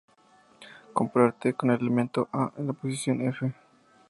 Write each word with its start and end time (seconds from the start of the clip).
Comparar 0.93 1.33
"t" 1.33 1.53
con 1.53 1.69
el 1.69 1.79
elemento 1.79 2.21
de 2.21 2.29
"A" 2.31 2.51
en 2.57 2.65
la 2.65 2.73
posición 2.73 3.21
"F". 3.21 3.53